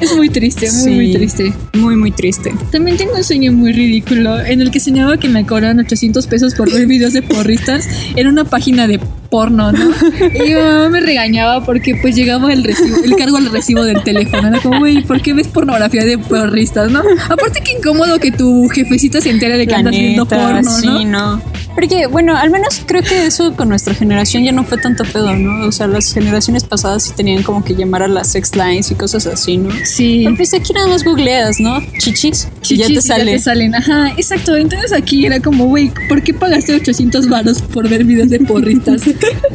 [0.00, 0.90] Es muy triste, muy, Sí.
[0.90, 1.52] muy triste.
[1.74, 2.54] muy, muy triste.
[2.72, 6.54] También tengo un sueño muy ridículo en el que soñaba que me cobraban 800 pesos
[6.54, 7.86] por ver videos de porristas
[8.16, 8.98] en una página de
[9.30, 9.90] porno, ¿no?
[10.34, 14.02] Y mi mamá me regañaba porque pues llegaba el recibo, el cargo al recibo del
[14.02, 14.48] teléfono.
[14.48, 17.00] Era como, güey, ¿por qué ves pornografía de porristas, no?
[17.28, 20.62] Aparte que incómodo que tu jefecita se entere de que La andas viendo neta, porno,
[20.62, 20.70] ¿no?
[20.98, 21.42] sí, no.
[21.80, 25.34] Porque, bueno, al menos creo que eso con nuestra generación ya no fue tanto pedo,
[25.34, 25.66] ¿no?
[25.66, 28.96] O sea, las generaciones pasadas sí tenían como que llamar a las sex lines y
[28.96, 29.70] cosas así, ¿no?
[29.86, 30.24] Sí.
[30.24, 31.80] Pero pues aquí nada más googleas, ¿no?
[31.98, 32.48] Chichis.
[32.68, 33.38] y ya te Chichis y sale.
[33.38, 34.56] salen, ajá, exacto.
[34.56, 39.00] Entonces aquí era como, güey, ¿por qué pagaste 800 varos por ver videos de porristas?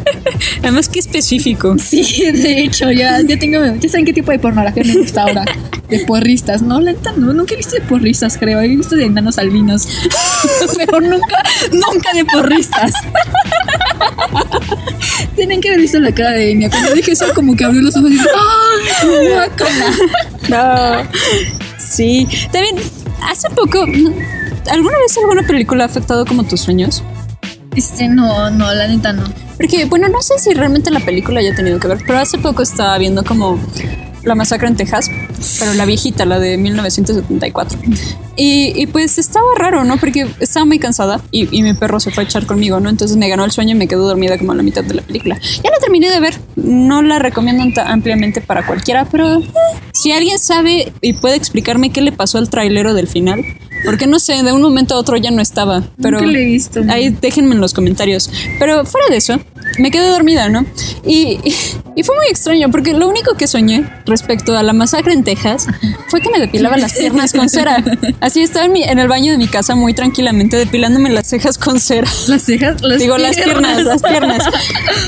[0.64, 1.76] Además, qué específico.
[1.78, 5.46] Sí, de hecho, ya, ya tengo, ya saben qué tipo de pornografía me gusta ahora.
[5.90, 9.06] De porristas, no, la neta, no, nunca he visto de porristas, creo, he visto de
[9.06, 9.88] enanos albinos,
[10.78, 12.92] pero nunca, nunca de porristas.
[15.36, 17.96] Tienen que haber visto la cara de Enya, cuando dije eso como que abrió los
[17.96, 18.76] ojos y dijo, ¡ah!
[19.30, 19.94] guácala".
[20.50, 21.10] No.
[21.78, 22.28] Sí.
[22.52, 22.78] También,
[23.22, 27.04] hace poco, ¿alguna vez alguna película ha afectado como tus sueños?
[27.76, 29.24] Este, no, no, la neta no.
[29.58, 32.62] Porque, bueno, no sé si realmente la película haya tenido que ver, pero hace poco
[32.62, 33.60] estaba viendo como
[34.24, 35.10] La Masacre en Texas,
[35.60, 37.80] pero la viejita, la de 1974.
[38.38, 39.98] Y, y pues estaba raro, ¿no?
[39.98, 42.90] Porque estaba muy cansada y, y mi perro se fue a echar conmigo, ¿no?
[42.90, 45.02] Entonces me ganó el sueño y me quedé dormida como a la mitad de la
[45.02, 45.40] película.
[45.64, 49.48] Ya la terminé de ver, no la recomiendo ampliamente para cualquiera, pero eh,
[49.94, 53.42] si alguien sabe y puede explicarme qué le pasó al trailero del final,
[53.86, 56.46] porque no sé, de un momento a otro ya no estaba, pero Nunca la he
[56.46, 56.82] visto.
[56.90, 58.30] ahí déjenme en los comentarios.
[58.60, 59.40] Pero fuera de eso,
[59.80, 60.66] me quedé dormida, ¿no?
[61.06, 61.56] Y, y,
[61.96, 65.68] y fue muy extraño porque lo único que soñé respecto a la masacre en Texas
[66.08, 67.84] fue que me depilaba las piernas con cera.
[68.22, 71.58] Así estaba en, mi- en el baño de mi casa muy tranquilamente depilándome las cejas
[71.58, 72.08] con cera.
[72.28, 74.44] Las cejas, las Digo, las piernas, las piernas.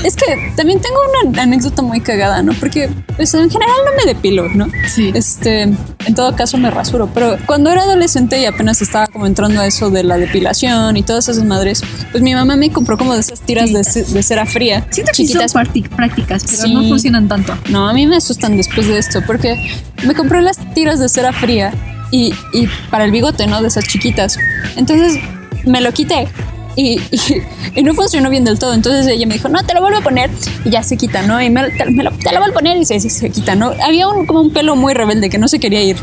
[0.04, 2.52] Es que también tengo una anécdota muy cagada, ¿no?
[2.54, 4.66] Porque pues en general no me depilo, ¿no?
[4.86, 5.10] Sí.
[5.14, 9.60] Este, en todo caso me rasuro, pero cuando era adolescente y apenas estaba como entrando
[9.60, 13.14] a eso de la depilación y todas esas madres, pues mi mamá me compró como
[13.14, 14.57] de esas tiras de, de cera fría,
[14.90, 15.54] Siento que son chiquitas.
[15.54, 16.74] práctic- prácticas, pero Sí.
[16.74, 17.56] no funcionan tanto.
[17.70, 19.56] No, a mí me asustan después de esto, porque
[20.04, 21.72] me compré las tiras de cera fría
[22.10, 23.60] y, y para el bigote, ¿no?
[23.62, 24.38] De esas chiquitas.
[24.76, 25.18] Entonces
[25.64, 26.28] me lo quité
[26.76, 27.42] y, y-
[27.76, 28.72] y no funcionó bien del todo.
[28.74, 30.30] Entonces ella me dijo, no, te lo vuelvo a poner
[30.64, 31.40] y ya se quita, ¿no?
[31.42, 33.54] Y me, te, me lo, te lo vuelvo a poner y se, se, se quita,
[33.54, 33.72] ¿no?
[33.84, 35.96] Había un, como un pelo muy rebelde que no se quería ir.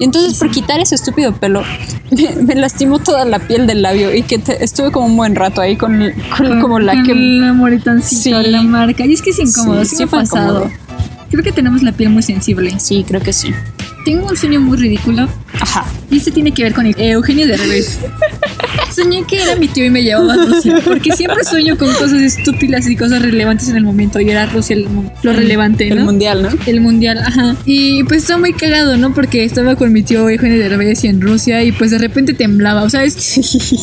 [0.00, 1.62] Y entonces por quitar ese estúpido pelo
[2.10, 5.36] me, me lastimó toda la piel del labio y que te- estuve como un buen
[5.36, 6.00] rato ahí con,
[6.36, 7.14] con como la que...
[7.14, 8.50] La moretoncito, Sí.
[8.50, 9.04] la marca.
[9.06, 10.64] Y es que es incómodo, Sí, sí, fue pasado.
[10.64, 10.70] incómodo.
[11.30, 12.74] Creo que tenemos la piel muy sensible.
[12.80, 13.52] Sí, creo que sí.
[14.04, 15.28] Tengo un sueño muy ridículo
[15.60, 15.84] Ajá.
[16.10, 17.98] y este tiene que ver con Eugenio de Revés.
[18.94, 22.14] Soñé que era mi tío y me llevaba a Rusia, porque siempre sueño con cosas
[22.14, 24.88] estúpidas y cosas relevantes en el momento, y era Rusia el-
[25.22, 26.04] lo relevante, El ¿no?
[26.06, 26.48] mundial, ¿no?
[26.66, 27.54] El mundial, ajá.
[27.64, 29.14] Y pues estaba muy cagado, ¿no?
[29.14, 32.34] Porque estaba con mi tío Eugenio de Revés y en Rusia y pues de repente
[32.34, 33.38] temblaba, o sea, es,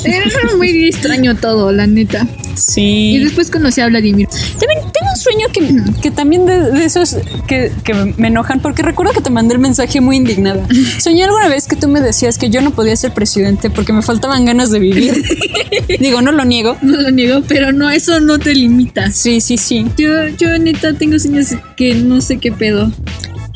[0.05, 0.25] era
[0.57, 2.27] muy extraño todo, la neta.
[2.53, 3.19] Y Sí.
[3.23, 4.27] después conocí a Vladimir.
[4.27, 7.15] También tengo un sueño que, que también de, de esos
[7.47, 10.67] que, que me enojan, porque recuerdo que te mandé el mensaje muy indignada.
[10.99, 14.01] Soñé alguna vez que tú me decías que yo no podía ser presidente porque me
[14.01, 15.23] faltaban ganas de vivir.
[15.99, 16.77] Digo, no lo niego.
[16.82, 19.12] No lo niego, pero no, eso no te limita.
[19.12, 19.86] Sí, sí, sí.
[19.97, 22.91] Yo, yo neta tengo sueños que no sé qué pedo.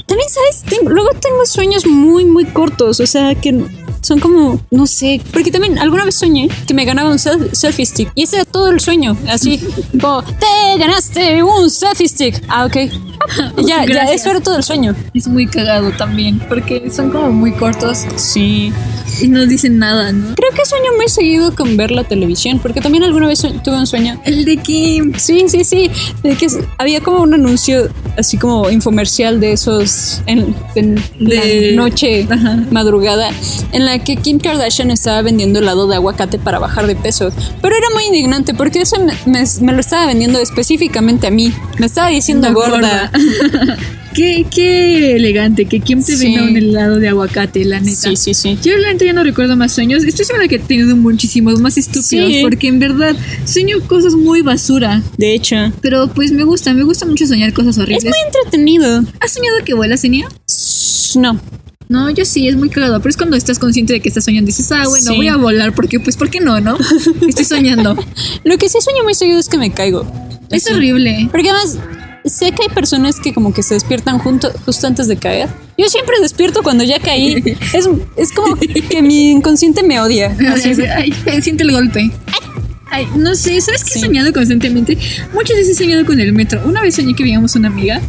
[0.06, 0.64] También, ¿sabes?
[0.70, 3.54] Tengo- luego tengo sueños muy, muy cortos, o sea, que
[4.02, 7.86] son como, no sé, porque también alguna vez soñé que me ganaba un self- selfie
[7.86, 9.60] stick y ese era todo el sueño, así
[10.02, 12.44] como, te ganaste un selfie stick.
[12.48, 12.76] Ah, ok.
[13.68, 14.96] Ya, ya, eso era todo el sueño.
[15.14, 18.74] Es muy cagado también, porque son como muy cortos Sí.
[19.22, 20.34] y no dicen nada, ¿no?
[20.36, 23.86] Creo que sueño muy seguido con ver la televisión, porque también alguna vez tuve un
[23.86, 24.20] sueño.
[24.26, 25.14] El de Kim.
[25.20, 25.92] Sí, sí, sí.
[26.24, 26.48] De que
[26.80, 32.64] había como un anuncio así como infomercial de esos en, en De- la noche, Ajá.
[32.72, 33.30] madrugada,
[33.72, 37.32] en la que Kim Kardashian estaba vendiendo helado de aguacate para bajar de peso.
[37.62, 41.54] Pero era muy indignante porque eso me, me- me lo estaba vendiendo específicamente a mí.
[41.80, 43.12] Me estaba diciendo gorda.
[44.14, 46.26] qué, qué elegante, que Kim te Sí.
[46.36, 47.96] venda un helado de aguacate, la neta.
[47.96, 48.58] Sí, sí, sí.
[48.62, 50.04] Yo realmente ya no recuerdo más sueños.
[50.04, 52.40] Estoy segura que he tenido muchísimos más estúpidos, Sí.
[52.42, 55.02] porque en verdad sueño cosas muy basura.
[55.18, 58.04] De hecho, Pero pues me gusta, me gusta mucho soñar cosas es horribles.
[58.06, 59.04] muy entretenido.
[59.20, 60.28] ¿Has soñado que vuelas, Enia?
[61.16, 61.40] No.
[61.92, 63.00] No, yo sí, es muy cagado.
[63.00, 65.16] Pero es cuando estás consciente de que estás soñando y dices, ah, bueno, Sí.
[65.18, 66.78] voy a volar, porque pues, ¿por qué no, no?
[67.28, 67.98] Estoy soñando.
[68.46, 70.10] Lo que sí sueño muy seguido es que me caigo.
[70.50, 70.74] Es Así.
[70.74, 71.28] horrible.
[71.32, 71.78] Porque además
[72.24, 75.50] sé que hay personas que como que se despiertan junto, justo antes de caer.
[75.78, 77.44] Yo siempre despierto cuando ya caí.
[77.74, 80.34] Es, es como que mi inconsciente me odia.
[80.54, 82.10] Así ay, siente el golpe.
[82.28, 82.51] Ay,
[83.16, 84.98] no sé, ¿sabes qué he soñado constantemente?
[85.34, 86.62] Muchas veces he soñado con el metro.
[86.66, 88.02] Una vez soñé que veíamos una amiga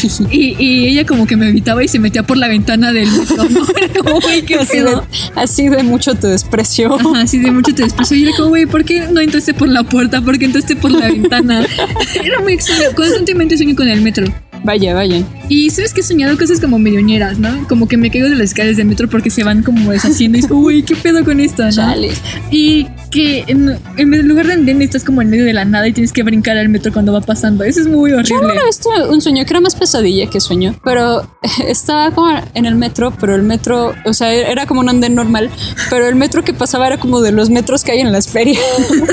[0.30, 3.46] y, y ella como que me evitaba y se metía por la ventana del metro.
[4.02, 5.06] como, güey, qué así, de, pedo.
[5.34, 6.94] así de mucho te desprecio.
[6.94, 8.16] Ajá, así de mucho te desprecio.
[8.16, 10.20] Y era como, güey, ¿por qué no entraste por la puerta?
[10.22, 11.66] ¿Por qué entraste por la ventana?
[12.24, 12.94] Era muy extraño.
[12.94, 14.26] Constantemente sueño con el metro.
[14.62, 15.22] Vaya, vaya.
[15.48, 17.66] Y sabes que he soñado cosas como medioñeras, ¿no?
[17.66, 20.38] Como que me caigo de las escaleras del metro porque se van como deshaciendo.
[20.38, 21.72] Y como, güey, ¿qué pedo con esto, no?
[21.72, 22.10] Chale.
[22.50, 25.92] Y que en, en lugar de andén estás como en medio de la nada y
[25.92, 27.64] tienes que brincar al metro cuando va pasando.
[27.64, 28.52] Eso es muy Yo horrible.
[28.52, 31.28] una vez tuve un sueño que era más pesadilla que sueño, pero
[31.66, 35.50] estaba como en el metro, pero el metro, o sea, era como un andén normal,
[35.90, 38.60] pero el metro que pasaba era como de los metros que hay en las ferias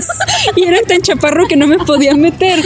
[0.55, 2.59] y era tan chaparro que no me podía meter.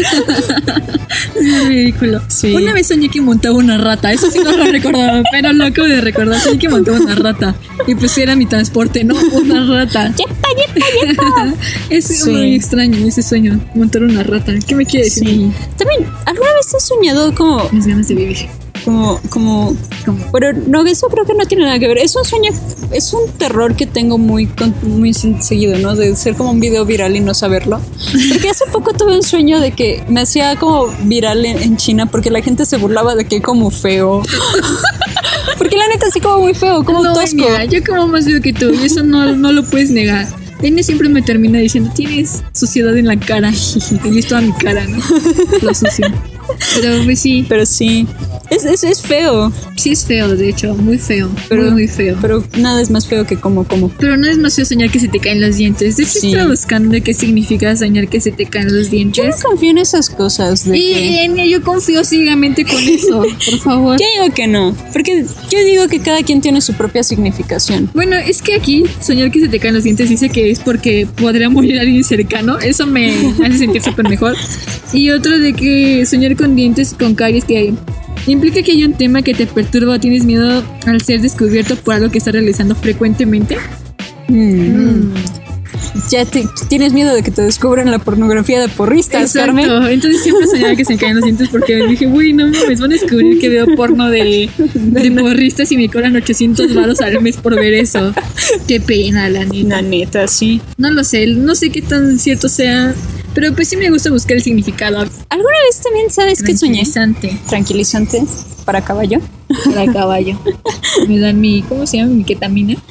[1.35, 2.21] Es ridículo.
[2.27, 2.53] Sí.
[2.53, 4.11] Una vez soñé que montaba una rata.
[4.11, 6.39] Eso sí no lo recordaba, pero lo acabo de recordar.
[6.39, 7.55] Soñé que montaba una rata.
[7.87, 9.15] Y pues era mi transporte, ¿no?
[9.15, 10.13] Una rata.
[10.15, 11.20] ¡Yepa, yepa, yepa!
[11.89, 12.29] Es Sí.
[12.31, 14.53] muy extraño ese sueño, montar una rata.
[14.65, 15.27] ¿Qué me quiere decir?
[15.27, 15.51] Sí.
[15.77, 18.37] También, ¿alguna vez has soñado como, Las ganas de vivir.
[18.85, 21.97] como, como, Como- pero no, eso creo que no tiene nada que ver.
[21.99, 22.51] Es un sueño,
[22.91, 24.49] es un terror que tengo muy,
[24.83, 25.95] muy seguido, ¿no?
[25.95, 27.79] De ser como un video viral y no saberlo.
[28.29, 32.05] Porque hace poco tuve un sueño de que me hacía como viral en, en China
[32.07, 34.23] porque la gente se burlaba de que como feo.
[35.57, 37.35] Porque la neta sí como muy feo, como no, tosco.
[37.35, 40.27] mira, yo como más veo que tú y eso no, no lo puedes negar.
[40.61, 43.51] Ene siempre me termina diciendo, tienes suciedad en la cara.
[44.11, 44.97] Y es toda mi cara, ¿no?
[45.61, 46.07] Lo sucio.
[46.75, 48.07] Pero pues sí, Pero sí,
[48.49, 51.29] es, es, es feo, sí es feo, de hecho, muy feo.
[51.49, 52.17] Pero- muy, muy feo.
[52.21, 53.89] pero nada es más feo que como, como.
[53.89, 55.97] Pero no es más feo soñar que se te caen los dientes.
[55.97, 56.31] De hecho, Sí.
[56.31, 59.25] estaba buscando qué significa soñar que se te caen los Yo dientes.
[59.43, 61.23] no confío en esas cosas de Y que...
[61.23, 63.97] Enya, yo confío ciegamente con eso, por favor.
[63.99, 67.89] Yo digo que no, porque yo digo que cada quien tiene su propia significación.
[67.93, 71.07] Bueno, es que aquí soñar que se te caen los dientes dice que es porque
[71.15, 72.59] podría morir alguien cercano.
[72.59, 73.11] Eso me
[73.45, 74.35] hace sentir súper mejor.
[74.93, 77.73] Y otro de que soñar con dientes con caries que
[78.27, 81.95] implica que hay un tema que te perturba o tienes miedo al ser descubierto por
[81.95, 83.57] algo que estás realizando frecuentemente.
[84.27, 85.13] Mm.
[86.09, 89.65] ya te, tienes miedo de que te descubran la pornografía de porristas, Carmen.
[89.65, 89.87] Exacto.
[89.89, 92.91] Entonces siempre soñaba que se me caían los dientes porque dije, uy, no mames, van
[92.91, 97.37] a descubrir que veo porno de, de porristas y me cobran 800 baros al mes
[97.37, 98.13] por ver eso.
[98.67, 99.67] Qué pena, la neta.
[99.67, 100.61] La neta, sí.
[100.77, 102.93] No lo sé, no sé qué tan cierto sea,
[103.33, 104.99] pero pues sí me gusta buscar el significado.
[105.29, 106.83] ¿Alguna vez también sabes que soñé?
[106.83, 108.23] Tranquilizante Tranquilizante
[108.65, 109.19] para caballo.
[109.65, 110.39] para caballo.
[111.07, 112.13] Me dan mi, ¿cómo se llama?
[112.13, 112.75] Mi ketamina.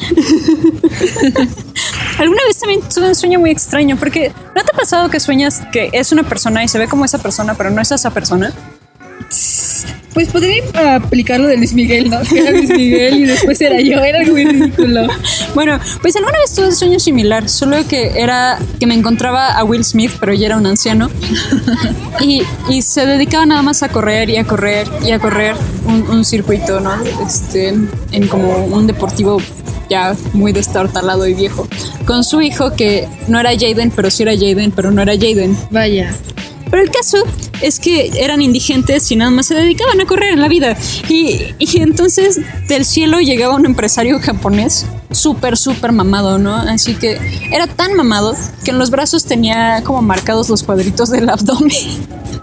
[2.18, 3.96] ¿Alguna vez también tuve un sueño muy extraño?
[3.96, 7.04] Porque ¿no te ha pasado que sueñas que es una persona y se ve como
[7.04, 8.52] esa persona, pero no es esa persona?
[10.12, 12.20] Pues podría aplicarlo de Luis Miguel, ¿no?
[12.22, 15.06] Que era Luis Miguel y después era yo, era algo muy ridículo.
[15.54, 19.62] Bueno, pues alguna vez tuve un sueño similar, solo que era que me encontraba a
[19.62, 21.10] Will Smith, pero ya era un anciano.
[22.20, 25.54] Y, y se dedicaba nada más a correr y a correr y a correr
[25.86, 26.92] un, un circuito, ¿no?
[27.24, 29.40] Este, en como un deportivo
[29.88, 31.66] ya muy destartalado y viejo.
[32.04, 35.56] Con su hijo que no era Jaden, pero sí era Jaden, pero no era Jaden.
[35.70, 36.14] Vaya.
[36.70, 37.18] Pero el caso
[37.60, 40.76] es que eran indigentes y nada más se dedicaban a correr en la vida.
[41.08, 46.54] Y, y entonces del cielo llegaba un empresario japonés súper, súper mamado, ¿no?
[46.54, 47.18] Así que
[47.52, 51.76] era tan mamado que en los brazos tenía como marcados los cuadritos del abdomen.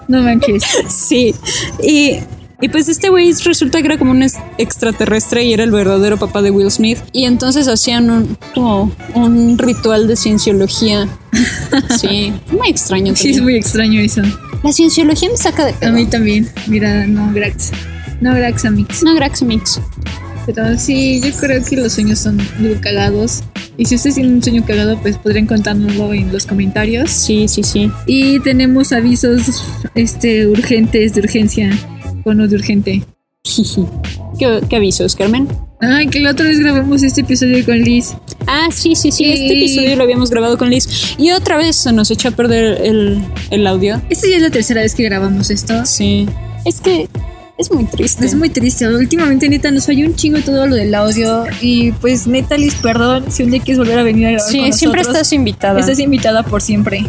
[0.08, 0.64] No manches.
[0.88, 1.34] sí.
[1.82, 2.20] Y,
[2.62, 6.18] y pues este güey resulta que era como un es- extraterrestre y era el verdadero
[6.18, 6.98] papá de Will Smith.
[7.14, 11.08] Y entonces hacían un, como un ritual de cienciología.
[12.00, 13.16] Sí, muy extraño.
[13.16, 14.22] Sí, es muy extraño eso.
[14.64, 15.92] La cienciología me saca de A pedo.
[15.94, 16.50] mí también.
[16.68, 17.72] Mira, no, grax.
[18.22, 19.04] No, grax a mix.
[19.04, 19.80] No, Graxamix.
[20.48, 23.44] Pero sí, yo creo que los sueños son muy cagados.
[23.78, 27.12] Y si ustedes tienen un sueño cagado, pues podrían contárnoslo en los comentarios.
[27.12, 27.92] Sí, sí, sí.
[28.08, 31.70] Y tenemos avisos este, urgentes de urgencia.
[32.24, 33.04] Bueno, de urgente.
[34.38, 35.48] ¿Qué, qué avisos, Carmen?
[35.80, 38.14] Ay, que la otra vez grabamos este episodio con Liz.
[38.48, 39.26] Ah, sí, sí, sí.
[39.26, 41.16] Este episodio lo habíamos grabado con Liz.
[41.18, 44.02] Y otra vez se nos echó a perder el, el audio.
[44.10, 45.86] Esta ya es la tercera vez que grabamos esto.
[45.86, 46.28] Sí.
[46.66, 47.08] Es que
[47.58, 48.26] es muy triste.
[48.26, 48.88] Es muy triste.
[48.88, 51.46] Últimamente, neta, nos falló un chingo todo lo del audio.
[51.62, 54.60] Y pues, neta, Liz, perdón si un día quieres volver a venir a grabar Sí,
[54.60, 55.18] con siempre nosotros.
[55.22, 55.80] estás invitada.
[55.80, 57.06] Estás invitada por siempre.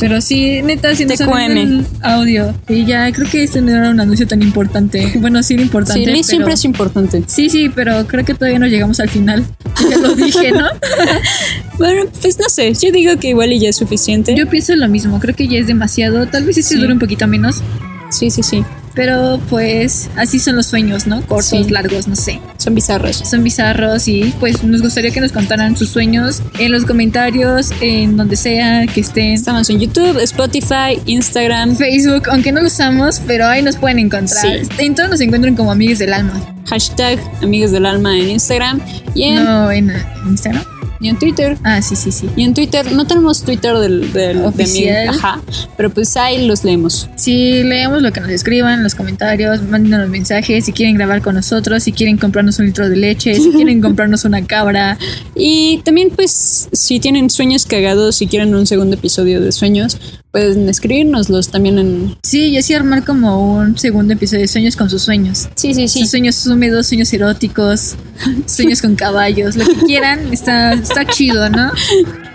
[0.00, 2.54] Pero sí, neta, si nos el audio.
[2.68, 5.12] Y ya, creo que este no era un anuncio tan importante.
[5.16, 6.04] Bueno, sí era importante.
[6.04, 7.22] Sí, Liz pero- siempre es importante.
[7.26, 9.44] Sí, sí, pero creo que todavía no llegamos al final.
[9.90, 10.66] Ya lo dije, ¿no?
[11.78, 12.72] Bueno, pues no sé.
[12.74, 14.34] Yo digo que igual y ya es suficiente.
[14.34, 15.20] Yo pienso lo mismo.
[15.20, 16.26] Creo que ya es demasiado.
[16.26, 16.80] Tal vez este Sí.
[16.80, 17.62] dure un poquito menos.
[18.10, 18.64] Sí, sí, sí.
[18.98, 21.22] Pero pues así son los sueños, ¿no?
[21.22, 21.70] Cortos, Sí.
[21.70, 22.40] largos, no sé.
[22.56, 23.14] Son bizarros.
[23.18, 28.16] Son bizarros y pues nos gustaría que nos contaran sus sueños en los comentarios, en
[28.16, 29.34] donde sea que estén.
[29.34, 34.42] Estamos en YouTube, Spotify, Instagram, Facebook, aunque no lo usamos, pero ahí nos pueden encontrar.
[34.42, 34.68] Sí.
[34.78, 36.34] En todos nos encuentran como amigos del alma.
[36.66, 38.80] hashtag Amigos del Alma en Instagram
[39.14, 40.64] y en, No, en, en Instagram.
[41.00, 41.56] Y en Twitter.
[41.62, 42.28] Ah, sí, sí, sí.
[42.36, 45.06] Y en Twitter, no tenemos Twitter del, del Oficial.
[45.06, 45.40] de mi, ajá,
[45.76, 47.08] pero pues ahí los leemos.
[47.16, 51.82] Sí, leemos lo que nos escriban, los comentarios, mándenos mensajes, si quieren grabar con nosotros,
[51.82, 54.98] si quieren comprarnos un litro de leche, si quieren comprarnos una cabra.
[55.34, 59.98] Y también pues si tienen sueños cagados, si quieren un segundo episodio de sueños,
[60.30, 62.16] pueden escribirnoslos también en...
[62.22, 65.48] Sí, y así armar como un segundo episodio de sueños con sus sueños.
[65.56, 66.00] Sí, sí, sí.
[66.00, 67.96] Sus sueños húmedos, sueños eróticos,
[68.46, 71.72] sueños con caballos, lo que quieran, está, está chido, ¿no?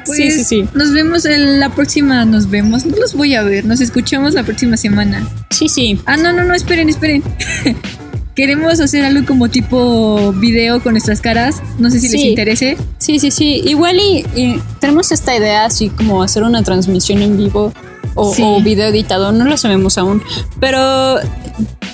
[0.06, 0.66] Pues, Sí, sí, sí.
[0.74, 4.44] Nos vemos en la próxima, nos vemos, no los voy a ver, nos escuchamos la
[4.44, 5.28] próxima semana.
[5.50, 6.00] Sí, sí.
[6.06, 7.24] Ah, no, no, no, esperen, esperen.
[8.36, 12.78] Queremos hacer algo como tipo video con nuestras caras, no sé si les interese.
[12.98, 13.62] Sí, sí, sí.
[13.66, 17.72] Igual y, y tenemos esta idea así como hacer una transmisión en vivo
[18.16, 18.42] o, Sí.
[18.44, 20.24] o video editado, no lo sabemos aún.
[20.60, 21.18] Pero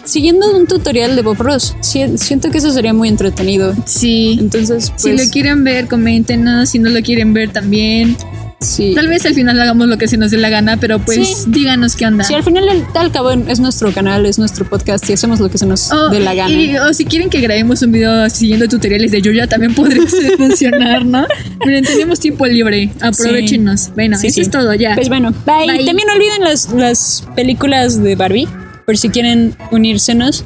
[0.05, 3.73] siguiendo un tutorial de Bob Ross, si- siento que eso sería muy entretenido.
[3.85, 4.37] Sí.
[4.39, 6.69] Entonces, Si pues, lo quieren ver, coméntenos.
[6.69, 8.15] Si no lo quieren ver, también.
[8.59, 8.93] Sí.
[8.95, 11.43] Tal vez al final hagamos lo que se nos dé la gana, pero pues Sí.
[11.47, 12.23] díganos qué onda.
[12.23, 15.49] Sí, al final al, al cabo es nuestro canal, es nuestro podcast y hacemos lo
[15.49, 16.51] que se nos Oh, dé la gana.
[16.51, 20.01] y- o si quieren que grabemos un video siguiendo tutoriales de Yuya, también podría
[20.37, 21.25] funcionar, ¿no?
[21.65, 22.91] Miren, tenemos tiempo libre.
[23.01, 23.91] Aprovechenos.
[23.95, 24.41] Bueno, Sí, eso sí.
[24.41, 24.95] es todo ya.
[24.95, 25.65] Pues bueno, bye.
[25.67, 25.85] Bye.
[25.85, 28.47] También no olviden las, las películas de Barbie,
[28.85, 30.43] por si quieren unírsenos.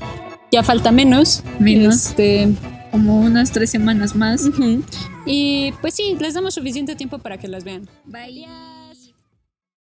[0.52, 1.41] Ya falta menos.
[1.60, 1.95] Menos.
[1.95, 2.49] Este,
[2.91, 4.43] Como unas tres semanas más.
[4.43, 4.84] ujú.
[5.26, 7.88] Y pues sí, les damos suficiente tiempo para que las vean.
[8.06, 8.46] Bye.